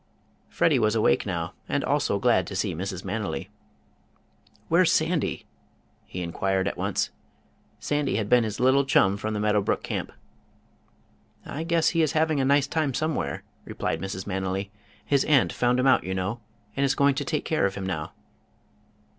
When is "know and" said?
16.15-16.83